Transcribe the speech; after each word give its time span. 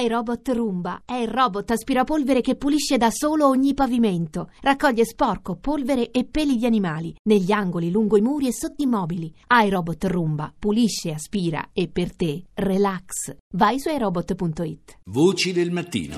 iRobot 0.00 0.48
Roomba 0.50 1.02
è 1.04 1.14
il 1.14 1.26
robot 1.26 1.72
aspirapolvere 1.72 2.40
che 2.40 2.54
pulisce 2.54 2.98
da 2.98 3.10
solo 3.10 3.48
ogni 3.48 3.74
pavimento. 3.74 4.50
Raccoglie 4.60 5.04
sporco, 5.04 5.56
polvere 5.56 6.12
e 6.12 6.24
peli 6.24 6.56
di 6.56 6.66
animali 6.66 7.14
negli 7.24 7.50
angoli, 7.50 7.90
lungo 7.90 8.16
i 8.16 8.20
muri 8.20 8.46
e 8.46 8.52
sotto 8.52 8.82
i 8.82 8.86
mobili. 8.86 9.32
iRobot 9.48 10.04
Roomba 10.04 10.52
pulisce, 10.56 11.10
aspira 11.10 11.70
e 11.72 11.88
per 11.88 12.14
te 12.14 12.44
relax. 12.54 13.36
Vai 13.54 13.80
su 13.80 13.88
iRobot.it. 13.88 14.98
Voci 15.06 15.52
del 15.52 15.72
mattino. 15.72 16.16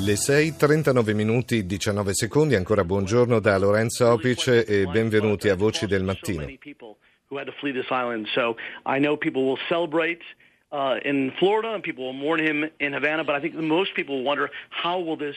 Le 0.00 0.14
6.39 0.14 1.14
minuti 1.14 1.66
19 1.66 2.14
secondi, 2.14 2.54
ancora 2.54 2.84
buongiorno 2.84 3.40
da 3.40 3.58
Lorenzo 3.58 4.10
Opice 4.10 4.64
e 4.64 4.86
benvenuti 4.86 5.48
a 5.48 5.56
Voci 5.56 5.86
del 5.86 6.04
Mattino. 6.04 6.46
uh, 10.70 10.96
in 11.04 11.32
Florida, 11.38 11.74
and 11.74 11.82
people 11.82 12.04
will 12.04 12.12
mourn 12.12 12.40
him 12.40 12.64
in 12.80 12.92
Havana. 12.92 13.24
But 13.24 13.34
I 13.34 13.40
think 13.40 13.54
most 13.54 13.94
people 13.94 14.22
wonder 14.22 14.50
how 14.70 15.00
will 15.00 15.16
this 15.16 15.36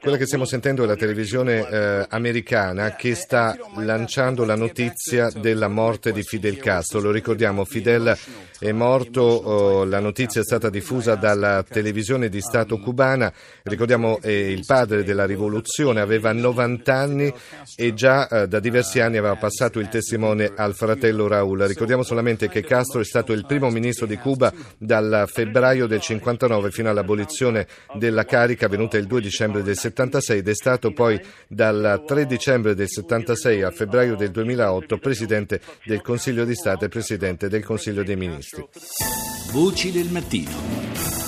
Quella 0.00 0.16
che 0.18 0.26
stiamo 0.26 0.44
sentendo 0.44 0.84
è 0.84 0.86
la 0.86 0.94
televisione 0.94 1.66
eh, 1.66 2.06
americana 2.10 2.94
che 2.94 3.14
sta 3.14 3.56
lanciando 3.76 4.44
la 4.44 4.54
notizia 4.54 5.30
della 5.30 5.68
morte 5.68 6.12
di 6.12 6.22
Fidel 6.22 6.58
Castro. 6.58 7.00
Lo 7.00 7.10
ricordiamo, 7.10 7.64
Fidel 7.64 8.16
è 8.58 8.72
morto, 8.72 9.22
oh, 9.22 9.84
la 9.84 10.00
notizia 10.00 10.42
è 10.42 10.44
stata 10.44 10.68
diffusa 10.68 11.14
dalla 11.14 11.64
televisione 11.66 12.28
di 12.28 12.40
Stato 12.40 12.78
cubana. 12.78 13.32
Ricordiamo 13.62 14.20
è 14.20 14.30
il 14.30 14.64
padre 14.66 15.02
della 15.02 15.24
rivoluzione, 15.24 16.00
aveva 16.00 16.32
90 16.32 16.94
anni 16.94 17.32
e 17.74 17.94
già 17.94 18.28
eh, 18.28 18.48
da 18.48 18.60
diversi 18.60 19.00
anni 19.00 19.16
aveva 19.16 19.36
passato 19.36 19.78
il 19.80 19.88
testimone 19.88 20.52
al 20.54 20.74
fratello 20.74 21.26
Raul. 21.26 21.60
Ricordiamo 21.60 22.02
solamente 22.02 22.48
che 22.48 22.62
Castro 22.62 23.00
è 23.00 23.04
stato 23.04 23.32
il 23.32 23.46
primo 23.46 23.70
ministro 23.70 24.06
di 24.06 24.16
Cuba 24.16 24.52
dal 24.76 25.24
febbraio 25.26 25.86
del 25.86 26.00
59 26.00 26.70
fino 26.70 26.90
all'abolizione 26.90 27.66
della 27.94 28.24
carica 28.24 28.66
avvenuta 28.66 28.96
il 28.98 29.06
2 29.06 29.20
dicembre 29.28 29.62
del 29.62 29.76
76 29.76 30.38
ed 30.38 30.48
è 30.48 30.54
stato 30.54 30.92
poi 30.92 31.20
dal 31.46 32.02
3 32.06 32.26
dicembre 32.26 32.74
del 32.74 32.88
76 32.88 33.62
a 33.62 33.70
febbraio 33.70 34.16
del 34.16 34.30
2008 34.30 34.98
presidente 34.98 35.60
del 35.84 36.00
Consiglio 36.00 36.44
di 36.44 36.54
Stato 36.54 36.86
e 36.86 36.88
presidente 36.88 37.48
del 37.48 37.64
Consiglio 37.64 38.02
dei 38.02 38.16
Ministri. 38.16 38.66
Voci 39.52 39.92
del 39.92 40.08
mattino. 40.10 41.27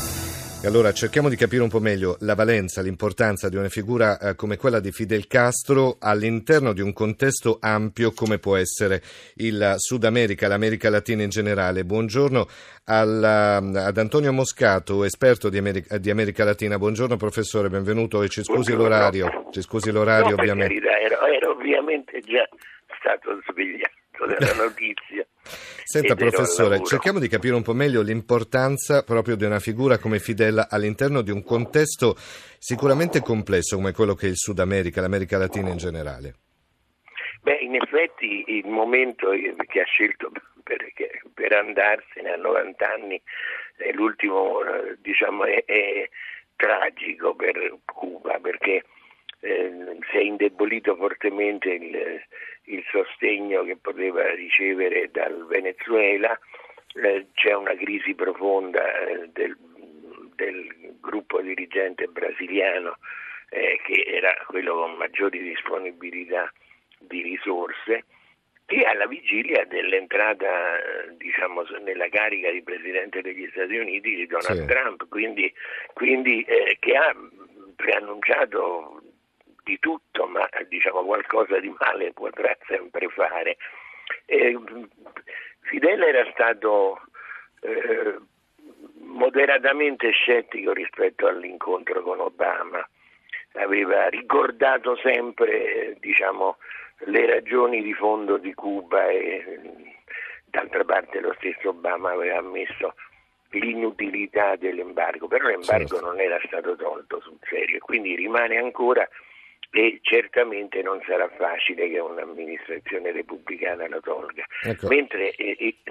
E 0.62 0.66
Allora 0.66 0.92
cerchiamo 0.92 1.30
di 1.30 1.36
capire 1.36 1.62
un 1.62 1.70
po' 1.70 1.80
meglio 1.80 2.16
la 2.20 2.34
valenza, 2.34 2.82
l'importanza 2.82 3.48
di 3.48 3.56
una 3.56 3.70
figura 3.70 4.18
eh, 4.18 4.34
come 4.34 4.58
quella 4.58 4.78
di 4.78 4.92
Fidel 4.92 5.26
Castro 5.26 5.96
all'interno 5.98 6.74
di 6.74 6.82
un 6.82 6.92
contesto 6.92 7.56
ampio 7.62 8.12
come 8.12 8.38
può 8.38 8.56
essere 8.56 9.00
il 9.36 9.74
Sud 9.78 10.04
America, 10.04 10.48
l'America 10.48 10.90
Latina 10.90 11.22
in 11.22 11.30
generale. 11.30 11.84
Buongiorno 11.84 12.46
alla- 12.84 13.56
ad 13.56 13.96
Antonio 13.96 14.34
Moscato, 14.34 15.04
esperto 15.04 15.48
di 15.48 15.56
America, 15.56 15.96
di 15.96 16.10
America 16.10 16.44
Latina. 16.44 16.76
Buongiorno 16.76 17.16
professore, 17.16 17.70
benvenuto 17.70 18.22
e 18.22 18.28
ci 18.28 18.42
scusi 18.42 18.74
Buongiorno. 18.74 18.82
l'orario. 18.82 19.48
Ci 19.52 19.62
scusi 19.62 19.90
l'orario 19.90 20.34
no, 20.36 20.42
ovviamente. 20.42 20.74
ero, 20.74 21.24
ero 21.26 21.52
ovviamente 21.52 22.20
già 22.20 22.46
stato 22.98 23.40
svegliato 23.48 23.96
dalla 24.26 24.54
notizia. 24.64 25.26
Senta 25.42 26.14
professore, 26.14 26.84
cerchiamo 26.84 27.18
di 27.18 27.28
capire 27.28 27.54
un 27.54 27.62
po' 27.62 27.72
meglio 27.72 28.02
l'importanza 28.02 29.02
proprio 29.02 29.34
di 29.34 29.44
una 29.44 29.58
figura 29.58 29.98
come 29.98 30.20
Fidel 30.20 30.64
all'interno 30.68 31.22
di 31.22 31.30
un 31.30 31.42
contesto 31.42 32.14
sicuramente 32.16 33.20
complesso 33.20 33.76
come 33.76 33.92
quello 33.92 34.14
che 34.14 34.26
è 34.26 34.30
il 34.30 34.36
Sud 34.36 34.60
America, 34.60 35.00
l'America 35.00 35.38
Latina 35.38 35.70
in 35.70 35.78
generale. 35.78 36.34
Beh, 37.42 37.56
in 37.56 37.74
effetti 37.74 38.44
il 38.46 38.66
momento 38.66 39.30
che 39.30 39.80
ha 39.80 39.84
scelto 39.84 40.30
per, 40.62 40.86
per 41.34 41.52
andarsene 41.54 42.30
a 42.30 42.36
90 42.36 42.92
anni, 42.92 43.20
è 43.76 43.90
l'ultimo, 43.92 44.62
eh, 44.62 44.96
diciamo, 45.00 45.44
è, 45.44 45.64
è 45.64 46.08
tragico 46.54 47.34
per 47.34 47.78
Cuba 47.86 48.38
perché 48.38 48.84
eh, 49.40 49.98
si 50.10 50.16
è 50.16 50.20
indebolito 50.20 50.96
fortemente 50.96 51.70
il, 51.70 52.22
il 52.64 52.84
sostegno 52.90 53.64
che 53.64 53.76
poteva 53.76 54.32
ricevere 54.34 55.10
dal 55.10 55.46
Venezuela, 55.46 56.38
eh, 56.94 57.26
c'è 57.34 57.54
una 57.54 57.74
crisi 57.74 58.14
profonda 58.14 59.06
eh, 59.06 59.28
del, 59.32 59.56
del 60.34 60.96
gruppo 61.00 61.40
dirigente 61.40 62.06
brasiliano 62.06 62.96
eh, 63.50 63.80
che 63.84 64.04
era 64.06 64.34
quello 64.46 64.74
con 64.74 64.92
maggiori 64.94 65.40
disponibilità 65.40 66.52
di 66.98 67.22
risorse 67.22 68.04
e 68.66 68.84
alla 68.84 69.06
vigilia 69.06 69.64
dell'entrata 69.64 70.78
diciamo, 71.16 71.62
nella 71.82 72.08
carica 72.08 72.50
di 72.50 72.62
Presidente 72.62 73.20
degli 73.20 73.48
Stati 73.50 73.76
Uniti 73.76 74.14
di 74.14 74.26
Donald 74.26 74.60
Sì. 74.60 74.66
Trump, 74.66 75.08
quindi, 75.08 75.52
quindi, 75.92 76.42
eh, 76.42 76.76
che 76.78 76.94
ha 76.94 77.12
preannunciato 77.74 78.99
di 79.62 79.78
tutto, 79.78 80.26
ma 80.26 80.48
diciamo, 80.68 81.04
qualcosa 81.04 81.58
di 81.58 81.74
male 81.78 82.12
potrà 82.12 82.56
sempre 82.66 83.08
fare. 83.08 83.56
Eh, 84.26 84.58
Fidel 85.60 86.02
era 86.02 86.28
stato 86.32 87.00
eh, 87.60 88.16
moderatamente 88.98 90.10
scettico 90.10 90.72
rispetto 90.72 91.26
all'incontro 91.26 92.02
con 92.02 92.20
Obama, 92.20 92.86
aveva 93.54 94.08
ricordato 94.08 94.96
sempre 94.96 95.50
eh, 95.90 95.96
diciamo, 96.00 96.58
le 97.04 97.26
ragioni 97.26 97.82
di 97.82 97.92
fondo 97.94 98.36
di 98.36 98.54
Cuba 98.54 99.08
e 99.08 99.16
eh, 99.18 99.60
d'altra 100.46 100.84
parte 100.84 101.20
lo 101.20 101.34
stesso 101.38 101.70
Obama 101.70 102.12
aveva 102.12 102.38
ammesso 102.38 102.94
l'inutilità 103.50 104.54
dell'embargo, 104.56 105.26
però 105.26 105.48
l'embargo 105.48 105.96
Certo. 105.96 106.00
non 106.04 106.20
era 106.20 106.38
stato 106.46 106.76
tolto 106.76 107.20
sul 107.20 107.38
serio 107.48 107.76
e 107.76 107.80
quindi 107.80 108.14
rimane 108.14 108.56
ancora 108.58 109.08
e 109.70 110.00
certamente 110.02 110.82
non 110.82 111.00
sarà 111.06 111.28
facile 111.36 111.88
che 111.88 111.98
un'amministrazione 111.98 113.12
repubblicana 113.12 113.86
lo 113.88 114.00
tolga. 114.00 114.44
Ecco. 114.62 114.88
Mentre 114.88 115.34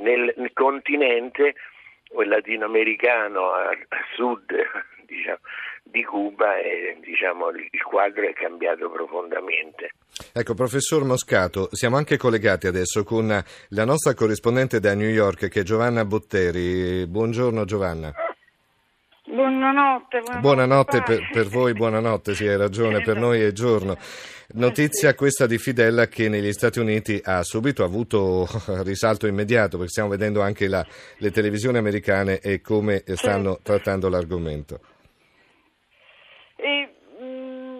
nel, 0.01 0.51
continente 0.53 1.55
o 2.11 2.23
latinoamericano 2.23 3.51
a, 3.51 3.69
sud 4.15 4.53
diciamo, 5.05 5.39
di 5.83 6.03
Cuba 6.03 6.57
eh, 6.57 6.97
diciamo, 7.01 7.49
il 7.49 7.69
il 7.71 7.83
quadro 7.83 8.27
è 8.27 8.33
cambiato 8.33 8.89
profondamente. 8.89 9.91
Ecco, 10.33 10.53
professor 10.53 11.05
Moscato, 11.05 11.69
siamo 11.71 11.95
anche 11.95 12.17
collegati 12.17 12.67
adesso 12.67 13.03
con 13.03 13.27
la 13.27 13.85
nostra 13.85 14.13
corrispondente 14.13 14.79
da 14.79 14.93
New 14.93 15.09
York 15.09 15.47
che 15.47 15.61
è 15.61 15.63
Giovanna 15.63 16.03
Botteri. 16.03 17.07
Buongiorno 17.07 17.63
Giovanna. 17.63 18.13
Buonanotte, 19.39 20.19
buonanotte, 20.19 20.41
Buonanotte 20.41 21.01
per, 21.01 21.29
per 21.31 21.47
voi, 21.47 21.71
buonanotte, 21.71 22.33
sì 22.33 22.45
hai 22.45 22.57
ragione, 22.57 23.01
per 23.01 23.15
noi 23.15 23.39
è 23.39 23.53
giorno. 23.53 23.95
Notizia 24.55 25.15
questa 25.15 25.45
di 25.45 25.57
Fidel 25.57 26.09
che 26.09 26.27
negli 26.27 26.51
Stati 26.51 26.79
Uniti 26.79 27.21
ha 27.23 27.41
subito 27.43 27.85
avuto 27.85 28.45
risalto 28.83 29.27
immediato 29.27 29.77
perché 29.77 29.91
stiamo 29.91 30.09
vedendo 30.09 30.41
anche 30.41 30.67
la- 30.67 30.85
le 31.19 31.31
televisioni 31.31 31.77
americane 31.77 32.39
e 32.39 32.59
come 32.59 33.03
stanno 33.05 33.59
trattando 33.63 34.09
l'argomento. 34.09 34.81
E, 36.57 36.93
mm, 37.23 37.79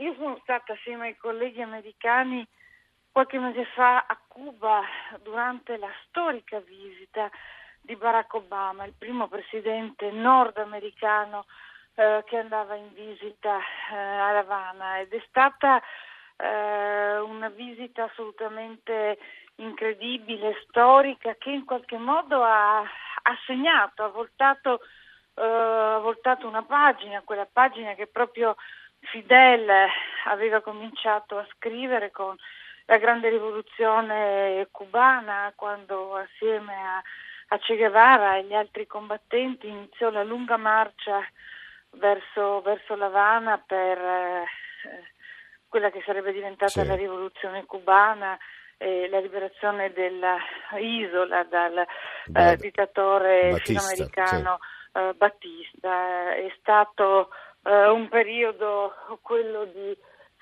io 0.00 0.14
sono 0.18 0.40
stata 0.42 0.72
assieme 0.72 1.06
ai 1.06 1.16
colleghi 1.18 1.62
americani 1.62 2.44
qualche 3.12 3.38
mese 3.38 3.64
fa 3.76 4.06
a 4.08 4.18
Cuba 4.26 4.80
durante 5.22 5.76
la 5.76 5.88
storica 6.08 6.60
visita 6.66 7.30
di 7.86 7.96
Barack 7.96 8.34
Obama, 8.34 8.84
il 8.84 8.94
primo 8.98 9.28
presidente 9.28 10.10
nordamericano 10.10 11.46
eh, 11.94 12.22
che 12.26 12.36
andava 12.36 12.74
in 12.74 12.92
visita 12.92 13.58
eh, 13.58 13.96
a 13.96 14.36
Havana. 14.36 14.98
Ed 14.98 15.12
è 15.12 15.22
stata 15.28 15.80
eh, 16.36 17.18
una 17.18 17.48
visita 17.48 18.04
assolutamente 18.04 19.18
incredibile, 19.56 20.60
storica, 20.68 21.36
che 21.38 21.50
in 21.50 21.64
qualche 21.64 21.96
modo 21.96 22.42
ha, 22.42 22.80
ha 22.80 23.38
segnato, 23.46 24.02
ha 24.02 24.08
voltato, 24.08 24.80
eh, 25.34 25.42
ha 25.42 25.98
voltato 25.98 26.48
una 26.48 26.64
pagina, 26.64 27.22
quella 27.24 27.48
pagina 27.50 27.94
che 27.94 28.08
proprio 28.08 28.56
Fidel 28.98 29.88
aveva 30.24 30.60
cominciato 30.60 31.38
a 31.38 31.46
scrivere 31.54 32.10
con 32.10 32.34
la 32.86 32.98
grande 32.98 33.28
rivoluzione 33.28 34.66
cubana, 34.72 35.52
quando 35.54 36.16
assieme 36.16 36.74
a, 36.74 37.02
a 37.48 37.58
Che 37.58 37.76
Guevara 37.76 38.36
e 38.36 38.44
gli 38.44 38.54
altri 38.54 38.86
combattenti 38.86 39.68
iniziò 39.68 40.10
la 40.10 40.24
lunga 40.24 40.56
marcia 40.56 41.20
verso, 41.90 42.60
verso 42.62 42.94
l'Havana 42.96 43.62
per 43.64 43.98
eh, 43.98 44.44
quella 45.68 45.90
che 45.90 46.02
sarebbe 46.04 46.32
diventata 46.32 46.82
Sì. 46.82 46.86
la 46.86 46.94
rivoluzione 46.94 47.64
cubana 47.64 48.38
e 48.78 49.08
la 49.08 49.20
liberazione 49.20 49.92
dell'isola 49.92 51.44
dal 51.44 51.86
Da- 52.26 52.52
eh, 52.52 52.56
dittatore 52.56 53.50
Battista, 53.52 53.80
sudamericano 53.80 54.58
eh, 54.92 55.14
Battista. 55.16 56.34
È 56.34 56.52
stato 56.58 57.30
eh, 57.64 57.88
un 57.88 58.08
periodo, 58.08 58.94
quello 59.22 59.64
di 59.64 59.96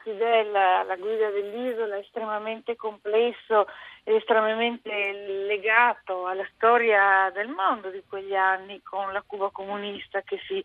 Fidel 0.04 0.54
alla 0.54 0.96
guida 0.96 1.30
dell'isola 1.30 1.96
è 1.96 2.00
estremamente 2.00 2.76
complesso 2.76 3.66
e 4.04 4.16
estremamente 4.16 4.90
legato 5.46 6.26
alla 6.26 6.46
storia 6.54 7.30
del 7.32 7.48
mondo 7.48 7.88
di 7.88 8.04
quegli 8.06 8.34
anni 8.34 8.82
con 8.82 9.12
la 9.12 9.24
Cuba 9.26 9.48
comunista 9.50 10.20
che 10.20 10.38
si 10.46 10.62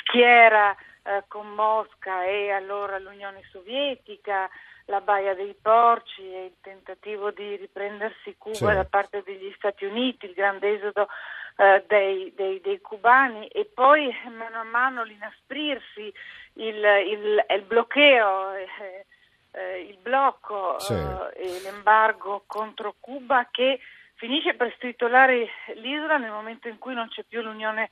schiera 0.00 0.76
eh, 1.02 1.24
con 1.28 1.48
Mosca 1.48 2.24
e 2.24 2.50
allora 2.50 2.98
l'Unione 2.98 3.40
Sovietica, 3.50 4.50
la 4.86 5.00
Baia 5.00 5.34
dei 5.34 5.56
Porci 5.60 6.22
e 6.22 6.44
il 6.44 6.56
tentativo 6.60 7.30
di 7.30 7.56
riprendersi 7.56 8.36
Cuba 8.36 8.54
sì. 8.54 8.64
da 8.64 8.84
parte 8.84 9.22
degli 9.24 9.50
Stati 9.56 9.86
Uniti, 9.86 10.26
il 10.26 10.34
grande 10.34 10.74
esodo 10.74 11.08
eh, 11.56 11.84
dei, 11.86 12.32
dei, 12.34 12.60
dei, 12.60 12.80
cubani 12.80 13.46
e 13.48 13.64
poi 13.72 14.14
mano 14.30 14.58
a 14.58 14.64
mano 14.64 15.04
l'inasprirsi, 15.04 16.12
il, 16.54 16.84
il, 16.84 17.44
il 17.48 17.62
bloccheo, 17.62 18.54
eh, 18.54 19.06
eh, 19.52 19.80
il 19.82 19.98
blocco 19.98 20.78
sì. 20.78 20.92
Eh, 20.92 21.32
e 21.34 21.60
l'embargo 21.62 22.44
contro 22.46 22.96
Cuba 22.98 23.48
che 23.50 23.80
finisce 24.14 24.54
per 24.54 24.72
stritolare 24.76 25.48
l'isola 25.74 26.16
nel 26.16 26.30
momento 26.30 26.68
in 26.68 26.78
cui 26.78 26.94
non 26.94 27.08
c'è 27.08 27.24
più 27.24 27.40
l'Unione 27.40 27.90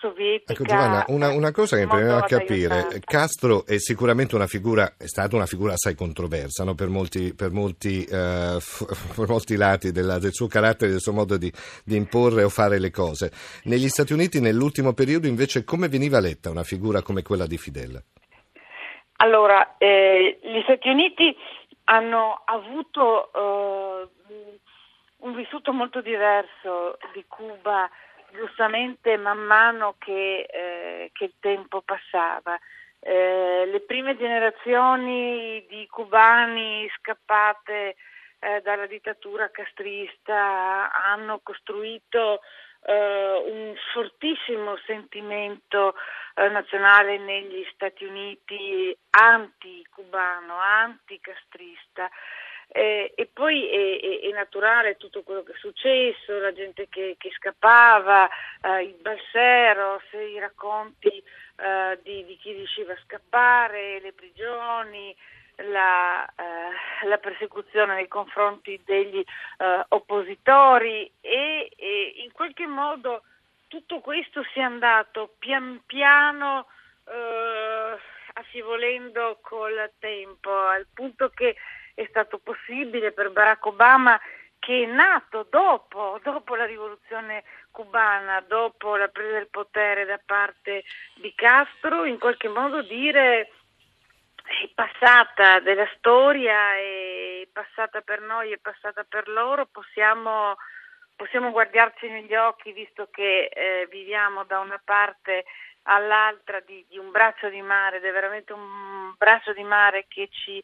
sovietica. 0.00 0.52
Ecco 0.52 0.64
Giovanna, 0.64 1.04
una, 1.08 1.28
una 1.28 1.52
cosa 1.52 1.76
che 1.76 1.82
mi 1.82 1.88
premeva 1.88 2.18
a 2.18 2.22
capire, 2.22 3.00
Castro 3.04 3.66
è 3.66 3.78
sicuramente 3.78 4.34
una 4.34 4.46
figura, 4.46 4.94
è 4.96 5.06
stata 5.06 5.36
una 5.36 5.46
figura 5.46 5.74
assai 5.74 5.94
controversa 5.94 6.64
no? 6.64 6.74
per, 6.74 6.88
molti, 6.88 7.34
per, 7.34 7.50
molti, 7.50 8.02
eh, 8.04 8.56
f- 8.58 9.14
per 9.14 9.28
molti, 9.28 9.56
lati 9.56 9.92
della, 9.92 10.18
del 10.18 10.32
suo 10.32 10.46
carattere, 10.46 10.90
del 10.90 11.00
suo 11.00 11.12
modo 11.12 11.36
di, 11.36 11.52
di, 11.84 11.96
imporre 11.96 12.42
o 12.42 12.48
fare 12.48 12.78
le 12.78 12.90
cose. 12.90 13.30
Negli 13.64 13.88
Stati 13.88 14.12
Uniti 14.12 14.40
nell'ultimo 14.40 14.94
periodo 14.94 15.26
invece 15.26 15.64
come 15.64 15.88
veniva 15.88 16.18
letta 16.18 16.50
una 16.50 16.64
figura 16.64 17.02
come 17.02 17.22
quella 17.22 17.46
di 17.46 17.58
Fidel? 17.58 18.02
Allora, 19.16 19.76
eh, 19.76 20.38
gli 20.42 20.62
Stati 20.62 20.88
Uniti 20.88 21.36
hanno 21.84 22.42
avuto 22.46 23.30
eh, 23.32 24.08
un 25.18 25.34
vissuto 25.34 25.72
molto 25.72 26.00
diverso 26.00 26.96
di 27.12 27.24
Cuba 27.28 27.90
giustamente 28.32 29.16
man 29.16 29.38
mano 29.38 29.96
che, 29.98 30.46
eh, 30.50 31.10
che 31.12 31.24
il 31.24 31.34
tempo 31.40 31.82
passava. 31.82 32.58
Eh, 33.00 33.66
le 33.66 33.80
prime 33.80 34.16
generazioni 34.16 35.64
di 35.68 35.86
cubani 35.88 36.88
scappate 36.98 37.96
eh, 38.38 38.60
dalla 38.62 38.86
dittatura 38.86 39.50
castrista 39.50 40.92
hanno 40.92 41.40
costruito 41.42 42.40
eh, 42.82 43.42
un 43.46 43.74
fortissimo 43.92 44.76
sentimento 44.86 45.94
eh, 46.34 46.48
nazionale 46.48 47.18
negli 47.18 47.66
Stati 47.72 48.04
Uniti 48.04 48.96
anti-cubano, 49.10 50.56
anti-castrista. 50.58 52.10
Eh, 52.72 53.12
e 53.16 53.26
poi 53.26 53.68
è, 53.68 54.00
è, 54.00 54.28
è, 54.28 54.32
naturale 54.32 54.96
tutto 54.96 55.22
quello 55.22 55.42
che 55.42 55.52
è 55.52 55.58
successo, 55.58 56.38
la 56.38 56.52
gente 56.52 56.88
che, 56.88 57.16
che 57.18 57.30
scappava, 57.36 58.28
eh, 58.62 58.82
il 58.84 58.94
balseros, 58.94 60.04
i 60.12 60.38
racconti 60.38 61.08
eh, 61.08 61.98
di, 62.04 62.24
di, 62.24 62.36
chi 62.36 62.52
riusciva 62.52 62.92
a 62.92 62.98
scappare, 63.04 63.98
le 64.00 64.12
prigioni, 64.12 65.16
la, 65.56 66.24
eh, 66.26 67.06
la 67.08 67.18
persecuzione 67.18 67.94
nei 67.94 68.06
confronti 68.06 68.80
degli 68.84 69.18
eh, 69.18 69.84
oppositori 69.88 71.10
e, 71.20 71.70
e, 71.76 72.14
in 72.24 72.30
qualche 72.30 72.68
modo 72.68 73.22
tutto 73.66 73.98
questo 73.98 74.44
si 74.52 74.60
è 74.60 74.62
andato 74.62 75.34
pian 75.40 75.82
piano 75.86 76.66
eh, 77.08 77.98
affievolendo 78.34 79.38
col 79.42 79.90
tempo, 79.98 80.50
al 80.50 80.86
punto 80.94 81.30
che 81.30 81.56
è 82.00 82.06
stato 82.08 82.38
possibile 82.38 83.12
per 83.12 83.30
Barack 83.30 83.66
Obama 83.66 84.18
che 84.58 84.82
è 84.82 84.86
nato 84.86 85.46
dopo, 85.48 86.18
dopo, 86.22 86.54
la 86.54 86.66
rivoluzione 86.66 87.44
cubana, 87.70 88.40
dopo 88.46 88.96
la 88.96 89.08
presa 89.08 89.32
del 89.32 89.48
potere 89.48 90.04
da 90.04 90.20
parte 90.24 90.84
di 91.14 91.32
Castro, 91.34 92.04
in 92.04 92.18
qualche 92.18 92.48
modo 92.48 92.82
dire 92.82 93.50
è 94.42 94.68
passata 94.74 95.60
della 95.60 95.88
storia, 95.96 96.74
è 96.74 97.46
passata 97.52 98.00
per 98.02 98.20
noi, 98.20 98.52
è 98.52 98.58
passata 98.58 99.04
per 99.04 99.28
loro, 99.28 99.66
possiamo, 99.66 100.56
possiamo 101.16 101.50
guardarci 101.50 102.08
negli 102.08 102.34
occhi 102.34 102.72
visto 102.72 103.08
che 103.10 103.48
eh, 103.52 103.88
viviamo 103.90 104.44
da 104.44 104.58
una 104.58 104.80
parte 104.84 105.44
all'altra 105.84 106.60
di, 106.60 106.84
di 106.88 106.98
un 106.98 107.10
braccio 107.10 107.48
di 107.48 107.62
mare 107.62 107.96
è 107.96 108.12
veramente 108.12 108.52
un 108.52 109.14
braccio 109.16 109.54
di 109.54 109.62
mare 109.62 110.04
che 110.08 110.28
ci 110.30 110.62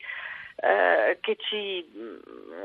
eh, 0.58 1.19
che, 1.20 1.37
ci, 1.38 1.87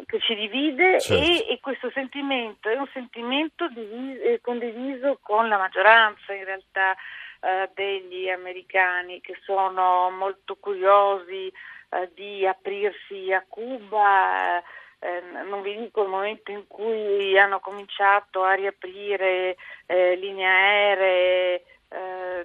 che, 0.06 0.20
ci, 0.22 0.34
divide 0.36 1.02
certo. 1.02 1.22
e, 1.22 1.54
e, 1.54 1.60
questo 1.60 1.92
sentimento 1.92 2.70
è 2.70 2.78
un 2.78 2.88
sentimento 2.94 3.68
diviso, 3.68 4.22
eh, 4.22 4.40
condiviso 4.40 5.20
con 5.22 5.50
la 5.50 5.58
maggioranza 5.58 6.34
in 6.34 6.46
realtà 6.46 6.96
eh, 7.42 7.70
degli 7.74 8.30
americani 8.30 9.20
che 9.20 9.38
sono 9.44 10.10
molto 10.10 10.56
curiosi 10.56 11.52
eh, 11.90 12.10
di 12.16 12.48
aprirsi 12.48 13.34
a 13.34 13.44
Cuba. 13.46 14.64
Eh, 14.98 15.22
non 15.50 15.62
vi 15.62 15.76
dico 15.76 16.04
il 16.04 16.10
momento 16.10 16.52
in 16.52 16.68
cui 16.68 17.38
hanno 17.38 17.60
cominciato 17.60 18.44
a 18.44 18.54
riaprire 18.54 19.58
linee 19.88 20.46
aeree, 20.46 21.64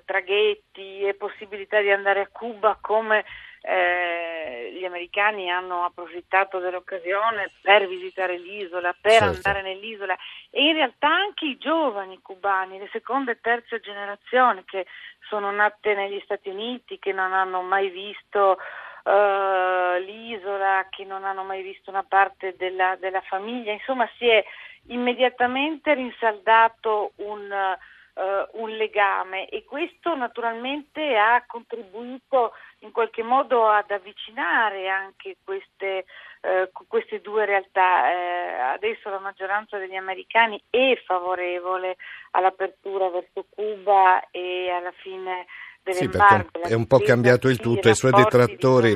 traghetti 0.04 1.02
e 1.02 1.14
possibilità 1.14 1.80
di 1.80 1.92
andare 1.92 2.20
a 2.20 2.28
Cuba 2.32 2.78
come 2.80 3.24
eh, 3.68 4.70
gli 4.72 4.84
americani 4.84 5.50
hanno 5.50 5.84
approfittato 5.84 6.60
dell'occasione 6.60 7.50
per 7.60 7.88
visitare 7.88 8.38
l'isola, 8.38 8.94
per 8.98 9.10
certo. 9.10 9.34
andare 9.34 9.62
nell'isola 9.62 10.16
e 10.50 10.66
in 10.66 10.74
realtà 10.74 11.08
anche 11.08 11.46
i 11.46 11.58
giovani 11.58 12.20
cubani, 12.22 12.78
le 12.78 12.88
seconde 12.92 13.32
e 13.32 13.40
terze 13.40 13.80
generazioni 13.80 14.62
che 14.64 14.86
sono 15.28 15.50
nate 15.50 15.94
negli 15.94 16.20
Stati 16.22 16.48
Uniti, 16.48 17.00
che 17.00 17.12
non 17.12 17.32
hanno 17.32 17.60
mai 17.62 17.90
visto 17.90 18.56
uh, 19.02 19.98
l'isola, 19.98 20.86
che 20.88 21.04
non 21.04 21.24
hanno 21.24 21.42
mai 21.42 21.62
visto 21.62 21.90
una 21.90 22.04
parte 22.04 22.54
della, 22.56 22.94
della 23.00 23.22
famiglia, 23.22 23.72
insomma 23.72 24.08
si 24.16 24.28
è 24.28 24.44
immediatamente 24.88 25.92
rinsaldato 25.94 27.14
un 27.16 27.76
uh, 28.16 28.60
un 28.62 28.70
legame 28.70 29.48
e 29.48 29.64
questo 29.64 30.14
naturalmente 30.14 31.16
ha 31.16 31.44
contribuito 31.46 32.52
in 32.80 32.90
qualche 32.92 33.22
modo 33.22 33.68
ad 33.68 33.90
avvicinare 33.90 34.88
anche 34.88 35.36
queste, 35.44 36.04
uh, 36.42 36.86
queste 36.88 37.20
due 37.20 37.44
realtà. 37.44 38.08
Uh, 38.08 38.74
adesso 38.74 39.08
la 39.10 39.20
maggioranza 39.20 39.78
degli 39.78 39.96
americani 39.96 40.60
è 40.70 41.00
favorevole 41.04 41.96
all'apertura 42.32 43.08
verso 43.10 43.46
Cuba 43.50 44.28
e 44.30 44.70
alla 44.70 44.92
fine 45.02 45.46
sì, 45.92 46.08
perché 46.08 46.48
è 46.62 46.74
un 46.74 46.86
po' 46.86 46.98
cambiato 46.98 47.48
il 47.48 47.58
tutto. 47.58 47.88
I 47.88 47.94
suoi, 47.94 48.10
detrattori, 48.10 48.92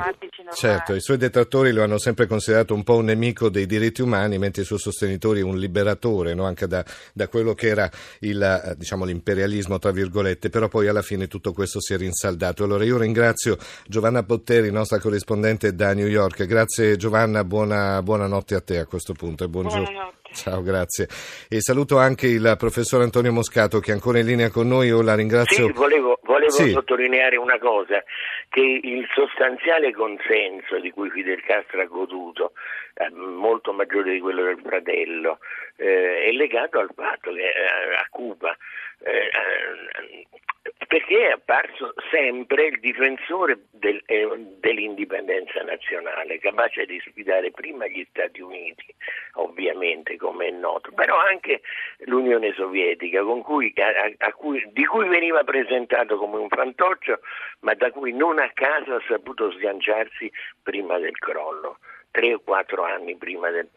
certo, 0.55 0.95
I 0.95 1.01
suoi 1.01 1.17
detrattori 1.17 1.73
lo 1.73 1.83
hanno 1.83 1.99
sempre 1.99 2.27
considerato 2.27 2.75
un 2.75 2.83
po' 2.83 2.97
un 2.97 3.07
nemico 3.07 3.49
dei 3.49 3.67
diritti 3.67 4.03
umani, 4.03 4.39
mentre 4.39 4.63
i 4.63 4.65
suoi 4.65 4.79
sostenitori 4.79 5.41
un 5.41 5.59
liberatore, 5.59 6.35
no? 6.35 6.45
anche 6.45 6.67
da, 6.67 6.85
da, 7.13 7.29
quello 7.29 7.55
che 7.55 7.69
era 7.69 7.91
il, 8.21 8.43
eh, 8.43 8.75
diciamo, 8.77 9.05
l'imperialismo, 9.05 9.79
tra 9.79 9.91
virgolette. 9.91 10.51
Però 10.51 10.69
poi 10.69 10.89
alla 10.89 11.03
fine 11.03 11.27
tutto 11.27 11.53
questo 11.53 11.81
si 11.81 11.95
è 11.95 11.97
rinsaldato. 11.97 12.65
Allora 12.65 12.85
io 12.85 12.99
ringrazio 12.99 13.57
Giovanna 13.87 14.23
Botteri, 14.23 14.71
nostra 14.71 14.99
corrispondente 14.99 15.75
da 15.75 15.95
New 15.95 16.07
York. 16.07 16.45
Grazie 16.47 16.97
Giovanna, 16.97 17.45
buona, 17.45 18.03
buonanotte 18.03 18.55
a 18.55 18.61
te 18.61 18.79
a 18.79 18.87
questo 18.87 19.13
punto 19.13 19.45
e 19.45 19.49
buongiorno. 19.49 19.85
Buonanotte. 19.85 20.19
Ciao, 20.33 20.63
grazie. 20.63 21.09
E 21.49 21.61
saluto 21.61 21.99
anche 21.99 22.27
il 22.27 22.55
professor 22.57 23.03
Antonio 23.03 23.33
Moscato 23.33 23.81
che 23.81 23.91
è 23.91 23.95
ancora 23.95 24.19
in 24.21 24.27
linea 24.27 24.51
con 24.51 24.69
noi. 24.69 24.89
Io 24.89 25.03
la 25.03 25.15
ringrazio. 25.15 25.67
Sì, 25.67 25.73
volevo, 25.73 26.20
volevo 26.41 26.53
sì. 26.53 26.71
sottolineare 26.71 27.37
una 27.37 27.59
cosa, 27.59 28.03
che 28.49 28.61
il 28.61 29.07
sostanziale 29.13 29.93
consenso 29.93 30.79
di 30.79 30.91
cui 30.91 31.11
Fidel 31.11 31.43
Castro 31.43 31.81
ha 31.81 31.85
goduto, 31.85 32.53
eh, 32.95 33.11
molto 33.11 33.73
maggiore 33.73 34.13
di 34.13 34.21
quello 34.21 34.45
del 34.45 34.61
fratello, 34.63 35.39
eh, 35.77 36.25
è 36.25 36.31
legato 36.33 36.79
al 36.79 36.91
fatto 36.95 37.33
che 37.33 37.43
eh, 37.43 37.95
a 37.97 38.07
Cuba 38.11 38.57
eh, 39.03 39.31
perché 40.87 41.20
apparso 41.31 41.95
sempre 42.11 42.67
il 42.67 42.81
difensore 42.81 43.67
del, 43.71 44.03
eh, 44.07 44.29
dell'indipendenza 44.61 45.63
nazionale, 45.63 46.39
capace 46.39 46.85
di 46.87 47.01
sfidare 47.01 47.51
prima 47.51 47.87
gli 47.87 48.07
Stati 48.11 48.41
Uniti, 48.41 48.95
ovviamente 49.35 50.17
come 50.17 50.49
è 50.49 50.51
noto, 50.51 50.93
però 50.93 51.19
anche 51.19 51.63
l'Unione 52.07 52.53
Sovietica, 52.55 53.23
cui, 53.23 53.73
a, 53.77 54.27
a 54.27 54.33
cui, 54.33 54.69
di 54.73 54.85
cui 54.85 55.09
veniva 55.09 55.43
presentato 55.45 56.17
come 56.17 56.39
un 56.39 56.49
fantoccio, 56.49 57.21
ma 57.61 57.75
da 57.75 57.91
cui 57.91 58.13
non 58.13 58.39
a 58.39 58.51
caso 58.53 58.95
ha 58.95 59.03
saputo 59.07 59.51
sganciarsi 59.53 60.31
prima 60.63 60.99
del 60.99 61.17
crollo 61.19 61.79
tre 62.11 62.35
o 62.35 62.41
quattro 62.45 62.85
anni 62.85 63.17
prima 63.17 63.51
del 63.51 63.69